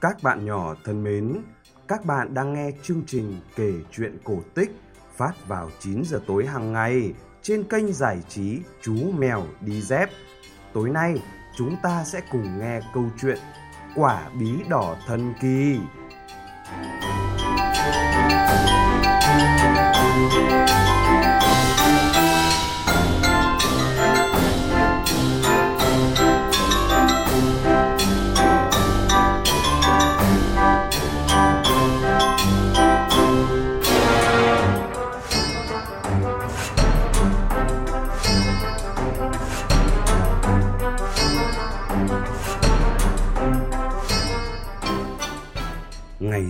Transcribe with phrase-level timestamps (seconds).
[0.00, 1.36] Các bạn nhỏ thân mến,
[1.88, 4.70] các bạn đang nghe chương trình kể chuyện cổ tích
[5.16, 10.10] phát vào 9 giờ tối hàng ngày trên kênh giải trí Chú Mèo Đi Dép.
[10.72, 11.22] Tối nay,
[11.56, 13.38] chúng ta sẽ cùng nghe câu chuyện
[13.94, 15.78] Quả bí đỏ thần kỳ.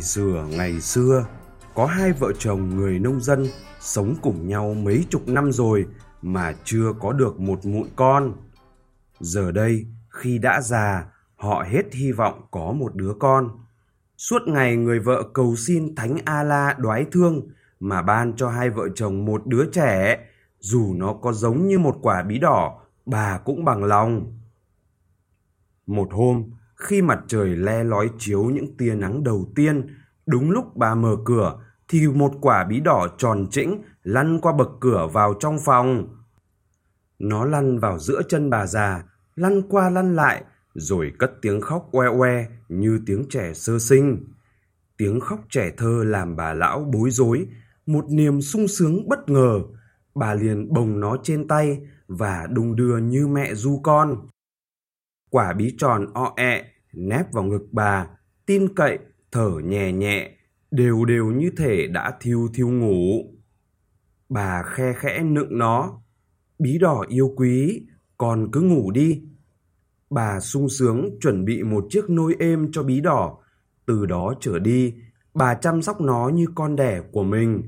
[0.09, 1.27] Dừa ngày xưa,
[1.75, 3.47] có hai vợ chồng người nông dân
[3.81, 5.87] sống cùng nhau mấy chục năm rồi
[6.23, 8.33] mà chưa có được một mụn con.
[9.21, 11.07] Giờ đây, khi đã già,
[11.37, 13.51] họ hết hy vọng có một đứa con.
[14.17, 17.49] Suốt ngày người vợ cầu xin Thánh A-la đoái thương
[17.81, 20.19] mà ban cho hai vợ chồng một đứa trẻ,
[20.59, 24.39] dù nó có giống như một quả bí đỏ, bà cũng bằng lòng.
[25.87, 29.87] Một hôm, khi mặt trời le lói chiếu những tia nắng đầu tiên,
[30.29, 34.69] đúng lúc bà mở cửa thì một quả bí đỏ tròn trĩnh lăn qua bậc
[34.81, 36.09] cửa vào trong phòng.
[37.19, 39.05] Nó lăn vào giữa chân bà già,
[39.37, 44.25] lăn qua lăn lại, rồi cất tiếng khóc oe oe như tiếng trẻ sơ sinh.
[44.97, 47.47] Tiếng khóc trẻ thơ làm bà lão bối rối,
[47.87, 49.61] một niềm sung sướng bất ngờ.
[50.15, 54.29] Bà liền bồng nó trên tay và đung đưa như mẹ du con.
[55.31, 58.07] Quả bí tròn o ẹ, nép vào ngực bà,
[58.47, 58.99] tin cậy,
[59.33, 60.31] thở nhẹ nhẹ,
[60.71, 63.25] đều đều như thể đã thiêu thiêu ngủ.
[64.29, 66.01] Bà khe khẽ nựng nó,
[66.59, 67.87] bí đỏ yêu quý,
[68.19, 69.23] còn cứ ngủ đi.
[70.11, 73.39] Bà sung sướng chuẩn bị một chiếc nôi êm cho bí đỏ.
[73.87, 74.95] Từ đó trở đi,
[75.35, 77.63] bà chăm sóc nó như con đẻ của mình.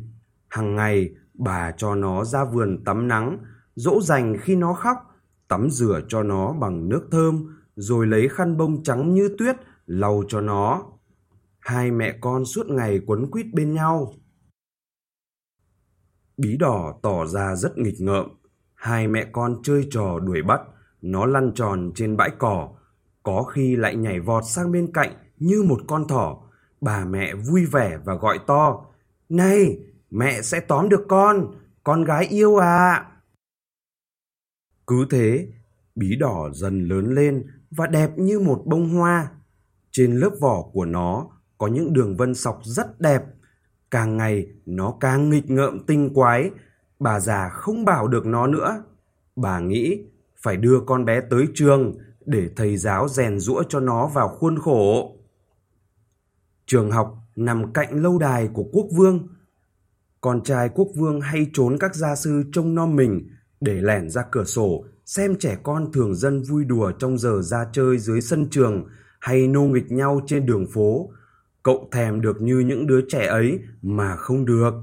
[0.48, 3.38] Hằng ngày, bà cho nó ra vườn tắm nắng,
[3.74, 4.96] dỗ dành khi nó khóc,
[5.48, 9.56] tắm rửa cho nó bằng nước thơm, rồi lấy khăn bông trắng như tuyết
[9.86, 10.82] lau cho nó.
[11.60, 14.12] Hai mẹ con suốt ngày quấn quýt bên nhau.
[16.36, 18.26] Bí đỏ tỏ ra rất nghịch ngợm.
[18.74, 20.60] Hai mẹ con chơi trò đuổi bắt,
[21.02, 22.68] nó lăn tròn trên bãi cỏ,
[23.22, 26.42] có khi lại nhảy vọt sang bên cạnh như một con thỏ.
[26.80, 28.86] Bà mẹ vui vẻ và gọi to,
[29.28, 29.78] Này,
[30.10, 31.54] mẹ sẽ tóm được con,
[31.84, 33.06] con gái yêu à.
[34.86, 35.48] Cứ thế,
[35.94, 39.30] bí đỏ dần lớn lên và đẹp như một bông hoa.
[39.90, 43.22] Trên lớp vỏ của nó có những đường vân sọc rất đẹp.
[43.90, 46.50] Càng ngày nó càng nghịch ngợm tinh quái,
[46.98, 48.82] bà già không bảo được nó nữa.
[49.36, 50.04] Bà nghĩ
[50.42, 54.58] phải đưa con bé tới trường để thầy giáo rèn rũa cho nó vào khuôn
[54.58, 55.16] khổ.
[56.66, 59.28] Trường học nằm cạnh lâu đài của quốc vương.
[60.20, 63.28] Con trai quốc vương hay trốn các gia sư trông nom mình
[63.60, 67.66] để lẻn ra cửa sổ xem trẻ con thường dân vui đùa trong giờ ra
[67.72, 68.88] chơi dưới sân trường
[69.20, 71.10] hay nô nghịch nhau trên đường phố.
[71.62, 74.74] Cậu thèm được như những đứa trẻ ấy mà không được.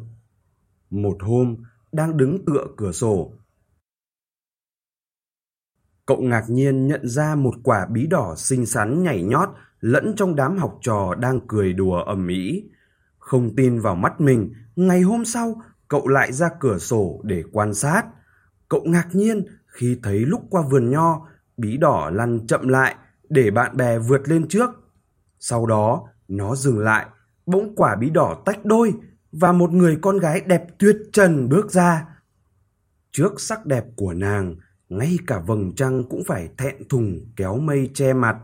[0.89, 1.55] Một hôm,
[1.91, 3.33] đang đứng tựa cửa sổ.
[6.05, 9.49] Cậu ngạc nhiên nhận ra một quả bí đỏ xinh xắn nhảy nhót
[9.79, 12.63] lẫn trong đám học trò đang cười đùa ầm ĩ.
[13.17, 17.73] Không tin vào mắt mình, ngày hôm sau cậu lại ra cửa sổ để quan
[17.73, 18.03] sát.
[18.69, 21.27] Cậu ngạc nhiên khi thấy lúc qua vườn nho,
[21.57, 22.95] bí đỏ lăn chậm lại
[23.29, 24.69] để bạn bè vượt lên trước.
[25.39, 27.05] Sau đó, nó dừng lại,
[27.45, 28.93] bỗng quả bí đỏ tách đôi
[29.31, 32.05] và một người con gái đẹp tuyệt trần bước ra.
[33.11, 34.55] Trước sắc đẹp của nàng,
[34.89, 38.38] ngay cả vầng trăng cũng phải thẹn thùng kéo mây che mặt.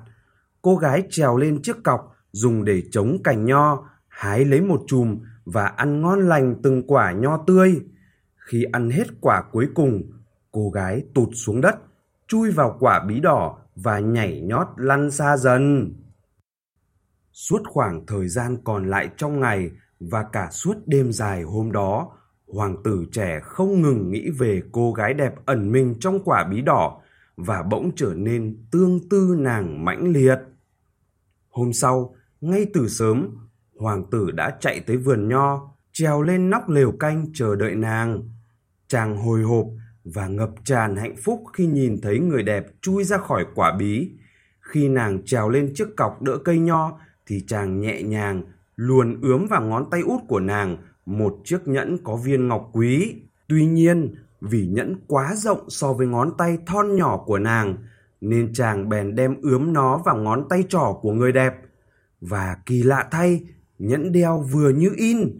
[0.61, 5.19] Cô gái trèo lên chiếc cọc dùng để chống cành nho, hái lấy một chùm
[5.45, 7.81] và ăn ngon lành từng quả nho tươi.
[8.35, 10.01] Khi ăn hết quả cuối cùng,
[10.51, 11.75] cô gái tụt xuống đất,
[12.27, 15.93] chui vào quả bí đỏ và nhảy nhót lăn xa dần.
[17.33, 22.11] Suốt khoảng thời gian còn lại trong ngày và cả suốt đêm dài hôm đó,
[22.47, 26.61] hoàng tử trẻ không ngừng nghĩ về cô gái đẹp ẩn mình trong quả bí
[26.61, 27.01] đỏ
[27.35, 30.39] và bỗng trở nên tương tư nàng mãnh liệt.
[31.49, 33.37] Hôm sau, ngay từ sớm,
[33.79, 38.29] hoàng tử đã chạy tới vườn nho, trèo lên nóc lều canh chờ đợi nàng.
[38.87, 39.65] Chàng hồi hộp
[40.03, 44.11] và ngập tràn hạnh phúc khi nhìn thấy người đẹp chui ra khỏi quả bí.
[44.59, 48.43] Khi nàng trèo lên chiếc cọc đỡ cây nho thì chàng nhẹ nhàng
[48.75, 53.15] luồn ướm vào ngón tay út của nàng một chiếc nhẫn có viên ngọc quý.
[53.47, 57.77] Tuy nhiên, vì nhẫn quá rộng so với ngón tay thon nhỏ của nàng,
[58.21, 61.53] nên chàng bèn đem ướm nó vào ngón tay trỏ của người đẹp.
[62.21, 63.43] và kỳ lạ thay,
[63.79, 65.39] nhẫn đeo vừa như in.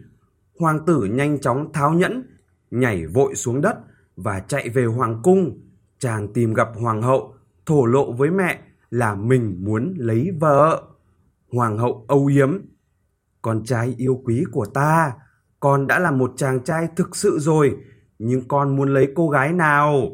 [0.58, 2.22] Hoàng tử nhanh chóng tháo nhẫn,
[2.70, 3.76] nhảy vội xuống đất
[4.16, 5.60] và chạy về hoàng cung.
[5.98, 7.34] Chàng tìm gặp hoàng hậu,
[7.66, 8.60] thổ lộ với mẹ
[8.90, 10.82] là mình muốn lấy vợ.
[11.54, 12.58] Hoàng hậu âu yếm.
[13.42, 15.12] Con trai yêu quý của ta,
[15.60, 17.76] con đã là một chàng trai thực sự rồi,
[18.18, 20.10] nhưng con muốn lấy cô gái nào?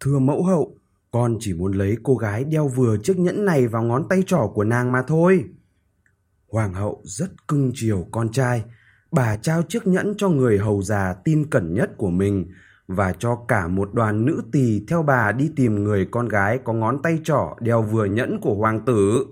[0.00, 0.78] Thưa mẫu hậu,
[1.10, 4.50] con chỉ muốn lấy cô gái đeo vừa chiếc nhẫn này vào ngón tay trỏ
[4.54, 5.44] của nàng mà thôi.
[6.48, 8.64] Hoàng hậu rất cưng chiều con trai,
[9.12, 12.46] bà trao chiếc nhẫn cho người hầu già tin cẩn nhất của mình
[12.86, 16.72] và cho cả một đoàn nữ tỳ theo bà đi tìm người con gái có
[16.72, 19.26] ngón tay trỏ đeo vừa nhẫn của hoàng tử.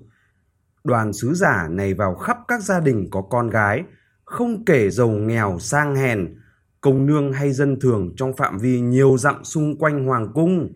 [0.85, 3.85] Đoàn sứ giả này vào khắp các gia đình có con gái,
[4.25, 6.35] không kể giàu nghèo sang hèn,
[6.81, 10.73] công nương hay dân thường trong phạm vi nhiều dặm xung quanh hoàng cung.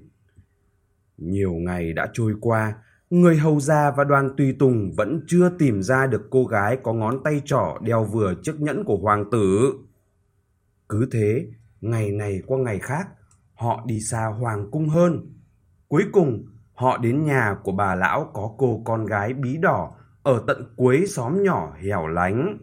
[1.16, 2.74] Nhiều ngày đã trôi qua,
[3.10, 6.92] người hầu già và đoàn tùy tùng vẫn chưa tìm ra được cô gái có
[6.92, 9.72] ngón tay trỏ đeo vừa chiếc nhẫn của hoàng tử.
[10.88, 11.46] Cứ thế,
[11.80, 13.08] ngày này qua ngày khác,
[13.54, 15.34] họ đi xa hoàng cung hơn.
[15.88, 16.44] Cuối cùng,
[16.76, 19.92] họ đến nhà của bà lão có cô con gái bí đỏ
[20.22, 22.58] ở tận cuối xóm nhỏ hẻo lánh.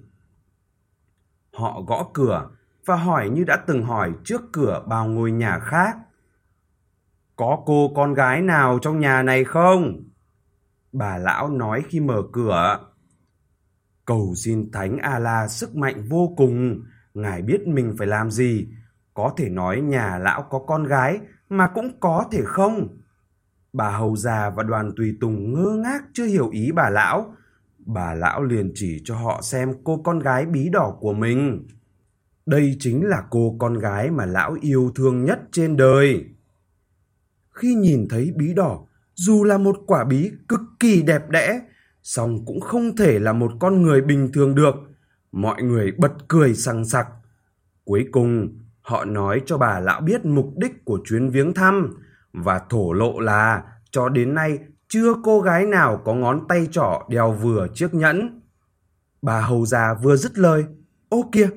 [1.53, 2.49] Họ gõ cửa
[2.85, 5.97] và hỏi như đã từng hỏi trước cửa bao ngôi nhà khác.
[7.35, 10.03] Có cô con gái nào trong nhà này không?
[10.91, 12.79] Bà lão nói khi mở cửa.
[14.05, 16.83] Cầu xin Thánh A-la sức mạnh vô cùng,
[17.13, 18.67] ngài biết mình phải làm gì.
[19.13, 21.19] Có thể nói nhà lão có con gái
[21.49, 23.02] mà cũng có thể không.
[23.73, 27.35] Bà hầu già và đoàn tùy tùng ngơ ngác chưa hiểu ý bà lão.
[27.85, 31.67] Bà lão liền chỉ cho họ xem cô con gái bí đỏ của mình.
[32.45, 36.25] Đây chính là cô con gái mà lão yêu thương nhất trên đời.
[37.49, 38.79] Khi nhìn thấy bí đỏ,
[39.15, 41.61] dù là một quả bí cực kỳ đẹp đẽ,
[42.03, 44.75] song cũng không thể là một con người bình thường được.
[45.31, 47.07] Mọi người bật cười sằng sặc.
[47.85, 52.02] Cuối cùng, họ nói cho bà lão biết mục đích của chuyến viếng thăm
[52.33, 57.05] và thổ lộ là cho đến nay chưa cô gái nào có ngón tay trỏ
[57.09, 58.41] đeo vừa chiếc nhẫn.
[59.21, 60.65] Bà hầu già vừa dứt lời,
[61.09, 61.49] ô kìa,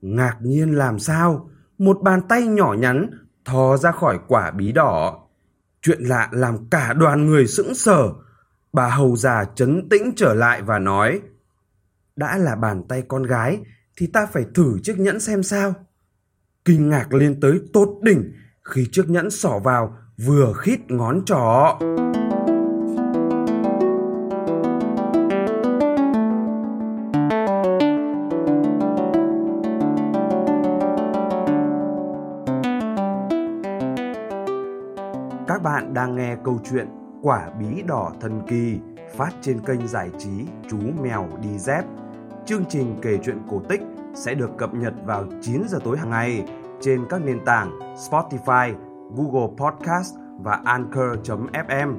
[0.00, 3.10] ngạc nhiên làm sao, một bàn tay nhỏ nhắn
[3.44, 5.18] thò ra khỏi quả bí đỏ.
[5.82, 8.12] Chuyện lạ làm cả đoàn người sững sờ.
[8.72, 11.20] Bà hầu già chấn tĩnh trở lại và nói,
[12.16, 13.60] đã là bàn tay con gái
[13.96, 15.74] thì ta phải thử chiếc nhẫn xem sao.
[16.64, 18.32] Kinh ngạc lên tới tột đỉnh
[18.64, 19.96] khi chiếc nhẫn xỏ vào
[20.26, 21.78] vừa khít ngón trỏ.
[35.46, 36.88] Các bạn đang nghe câu chuyện
[37.22, 38.78] Quả bí đỏ thần kỳ
[39.16, 40.30] phát trên kênh giải trí
[40.70, 41.84] Chú Mèo Đi Dép.
[42.46, 43.80] Chương trình kể chuyện cổ tích
[44.14, 46.44] sẽ được cập nhật vào 9 giờ tối hàng ngày
[46.80, 47.78] trên các nền tảng
[48.10, 48.74] Spotify,
[49.16, 51.94] Google Podcast và Anchor.fm.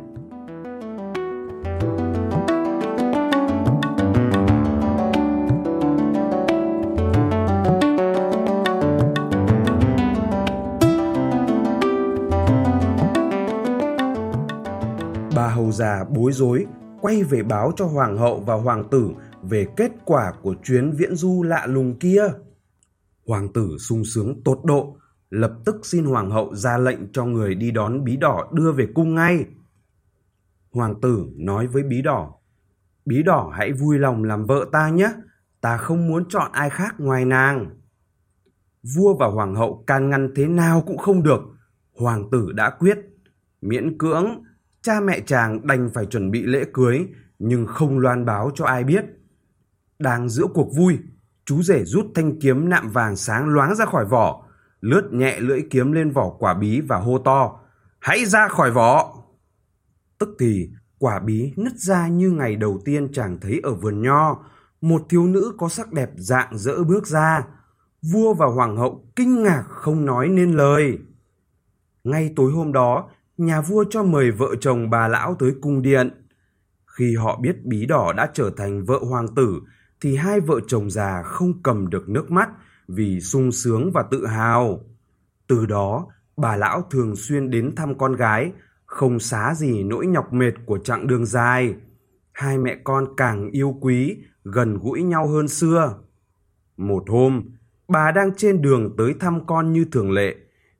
[15.35, 16.65] Bà hầu già bối rối
[17.01, 19.09] quay về báo cho hoàng hậu và hoàng tử
[19.41, 22.23] về kết quả của chuyến viễn du lạ lùng kia.
[23.27, 24.97] Hoàng tử sung sướng tột độ,
[25.33, 28.87] lập tức xin hoàng hậu ra lệnh cho người đi đón bí đỏ đưa về
[28.95, 29.45] cung ngay.
[30.71, 32.33] Hoàng tử nói với bí đỏ,
[33.05, 35.11] bí đỏ hãy vui lòng làm vợ ta nhé,
[35.61, 37.69] ta không muốn chọn ai khác ngoài nàng.
[38.95, 41.41] Vua và hoàng hậu can ngăn thế nào cũng không được,
[41.99, 42.97] hoàng tử đã quyết,
[43.61, 44.43] miễn cưỡng,
[44.81, 47.07] cha mẹ chàng đành phải chuẩn bị lễ cưới
[47.39, 49.05] nhưng không loan báo cho ai biết.
[49.99, 50.99] Đang giữa cuộc vui,
[51.45, 54.43] chú rể rút thanh kiếm nạm vàng sáng loáng ra khỏi vỏ,
[54.83, 57.59] lướt nhẹ lưỡi kiếm lên vỏ quả bí và hô to,
[57.99, 59.23] hãy ra khỏi vỏ.
[60.19, 64.43] Tức thì quả bí nứt ra như ngày đầu tiên chàng thấy ở vườn nho,
[64.81, 67.43] một thiếu nữ có sắc đẹp dạng dỡ bước ra.
[68.13, 70.97] Vua và hoàng hậu kinh ngạc không nói nên lời.
[72.03, 76.27] Ngay tối hôm đó, nhà vua cho mời vợ chồng bà lão tới cung điện.
[76.97, 79.61] Khi họ biết bí đỏ đã trở thành vợ hoàng tử,
[80.01, 82.49] thì hai vợ chồng già không cầm được nước mắt
[82.87, 84.79] vì sung sướng và tự hào.
[85.47, 88.51] Từ đó, bà lão thường xuyên đến thăm con gái,
[88.85, 91.75] không xá gì nỗi nhọc mệt của chặng đường dài.
[92.31, 95.99] Hai mẹ con càng yêu quý, gần gũi nhau hơn xưa.
[96.77, 97.43] Một hôm,
[97.87, 100.35] bà đang trên đường tới thăm con như thường lệ,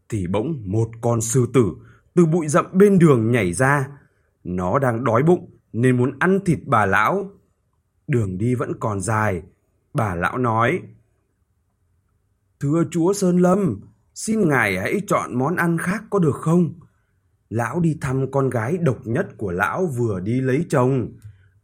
[0.10, 1.74] thì bỗng một con sư tử
[2.16, 3.88] từ bụi rậm bên đường nhảy ra.
[4.44, 7.32] Nó đang đói bụng nên muốn ăn thịt bà lão.
[8.08, 9.42] đường đi vẫn còn dài.
[9.94, 10.82] Bà lão nói,
[12.64, 13.82] Thưa chúa Sơn Lâm,
[14.14, 16.74] xin ngài hãy chọn món ăn khác có được không?
[17.50, 21.12] Lão đi thăm con gái độc nhất của lão vừa đi lấy chồng.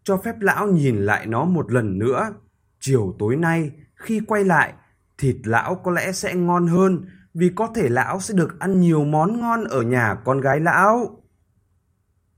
[0.04, 2.34] Cho phép lão nhìn lại nó một lần nữa.
[2.80, 4.74] Chiều tối nay, khi quay lại,
[5.18, 9.06] thịt lão có lẽ sẽ ngon hơn vì có thể lão sẽ được ăn nhiều
[9.06, 11.24] món ngon ở nhà con gái lão.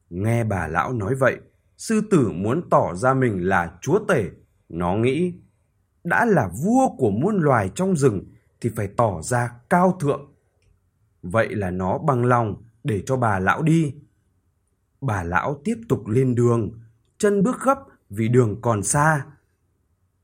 [0.09, 1.37] Nghe bà lão nói vậy,
[1.77, 4.29] sư tử muốn tỏ ra mình là chúa tể.
[4.69, 5.33] Nó nghĩ,
[6.03, 8.25] đã là vua của muôn loài trong rừng
[8.61, 10.33] thì phải tỏ ra cao thượng.
[11.21, 13.95] Vậy là nó bằng lòng để cho bà lão đi.
[15.01, 16.71] Bà lão tiếp tục lên đường,
[17.17, 17.77] chân bước gấp
[18.09, 19.25] vì đường còn xa.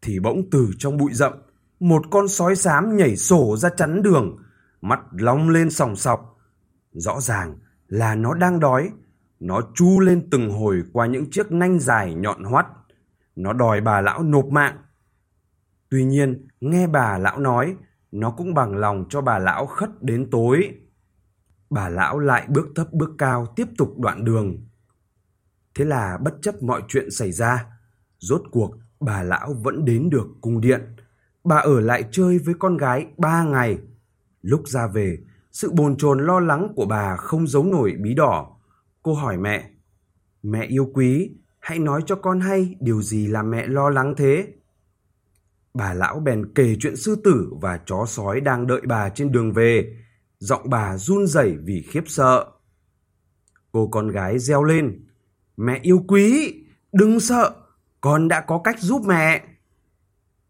[0.01, 1.33] Thì bỗng từ trong bụi rậm,
[1.79, 4.37] một con sói xám nhảy sổ ra chắn đường,
[4.81, 6.37] mắt long lên sòng sọc.
[6.91, 8.91] Rõ ràng là nó đang đói,
[9.39, 12.65] nó chu lên từng hồi qua những chiếc nanh dài nhọn hoắt.
[13.35, 14.77] Nó đòi bà lão nộp mạng.
[15.89, 17.75] Tuy nhiên, nghe bà lão nói,
[18.19, 20.75] nó cũng bằng lòng cho bà lão khất đến tối.
[21.69, 24.57] Bà lão lại bước thấp bước cao tiếp tục đoạn đường.
[25.75, 27.65] Thế là bất chấp mọi chuyện xảy ra,
[28.19, 30.81] rốt cuộc bà lão vẫn đến được cung điện.
[31.43, 33.77] Bà ở lại chơi với con gái ba ngày.
[34.41, 35.17] Lúc ra về,
[35.51, 38.57] sự bồn chồn lo lắng của bà không giấu nổi bí đỏ.
[39.01, 39.69] Cô hỏi mẹ,
[40.43, 44.47] mẹ yêu quý, hãy nói cho con hay điều gì làm mẹ lo lắng thế?
[45.77, 49.53] Bà lão bèn kể chuyện sư tử và chó sói đang đợi bà trên đường
[49.53, 49.97] về.
[50.39, 52.45] Giọng bà run rẩy vì khiếp sợ.
[53.71, 55.05] Cô con gái reo lên.
[55.57, 56.53] Mẹ yêu quý,
[56.91, 57.55] đừng sợ,
[58.01, 59.45] con đã có cách giúp mẹ.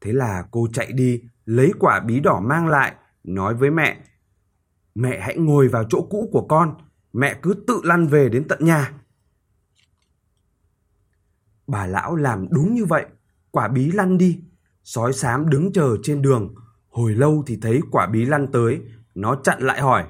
[0.02, 3.98] Thế là cô chạy đi, lấy quả bí đỏ mang lại, nói với mẹ.
[4.96, 6.76] Mẹ hãy ngồi vào chỗ cũ của con,
[7.14, 8.94] mẹ cứ tự lăn về đến tận nhà.
[11.68, 13.06] Bà lão làm đúng như vậy,
[13.52, 14.42] quả bí lăn đi.
[14.88, 16.56] Sói xám đứng chờ trên đường,
[16.90, 18.82] hồi lâu thì thấy quả bí lăn tới,
[19.16, 20.04] nó chặn lại hỏi.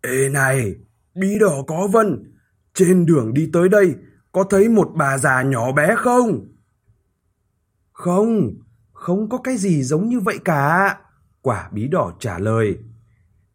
[0.00, 0.74] Ê này,
[1.14, 2.34] bí đỏ có vân,
[2.74, 3.94] trên đường đi tới đây,
[4.32, 6.48] có thấy một bà già nhỏ bé không?
[7.92, 8.54] Không,
[8.92, 10.98] không có cái gì giống như vậy cả.
[11.42, 12.78] Quả bí đỏ trả lời.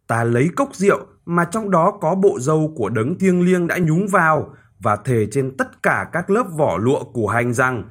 [0.08, 3.78] Ta lấy cốc rượu mà trong đó có bộ dâu của đấng thiêng liêng đã
[3.78, 7.84] nhúng vào và thề trên tất cả các lớp vỏ lụa của hành rằng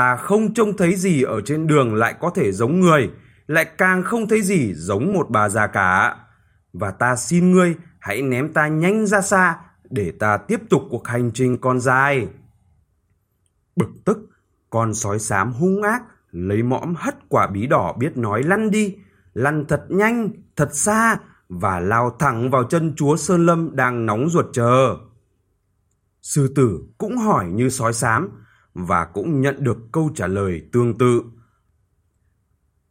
[0.00, 3.10] ta không trông thấy gì ở trên đường lại có thể giống người,
[3.46, 6.16] lại càng không thấy gì giống một bà già cả.
[6.72, 9.56] Và ta xin ngươi hãy ném ta nhanh ra xa
[9.90, 12.28] để ta tiếp tục cuộc hành trình còn dài.
[13.76, 14.18] Bực tức,
[14.70, 18.96] con sói xám hung ác lấy mõm hất quả bí đỏ biết nói lăn đi,
[19.34, 24.30] lăn thật nhanh, thật xa và lao thẳng vào chân chúa Sơn Lâm đang nóng
[24.30, 24.96] ruột chờ.
[26.22, 28.28] Sư tử cũng hỏi như sói xám
[28.74, 31.22] và cũng nhận được câu trả lời tương tự.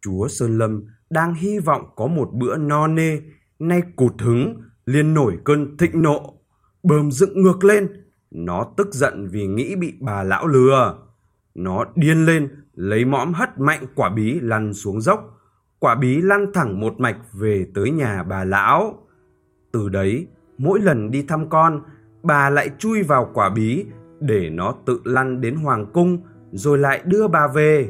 [0.01, 3.19] Chúa Sơn Lâm đang hy vọng có một bữa no nê,
[3.59, 6.33] nay cụt hứng, liền nổi cơn thịnh nộ,
[6.83, 8.05] bơm dựng ngược lên.
[8.31, 10.97] Nó tức giận vì nghĩ bị bà lão lừa.
[11.55, 15.39] Nó điên lên, lấy mõm hất mạnh quả bí lăn xuống dốc.
[15.79, 19.07] Quả bí lăn thẳng một mạch về tới nhà bà lão.
[19.71, 21.81] Từ đấy, mỗi lần đi thăm con,
[22.23, 23.85] bà lại chui vào quả bí
[24.19, 26.17] để nó tự lăn đến hoàng cung
[26.51, 27.89] rồi lại đưa bà về.